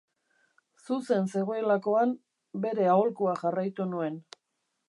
[0.85, 2.17] Zuzen zegoelakoan,
[2.67, 4.23] bere aholkua jarraitu nuen.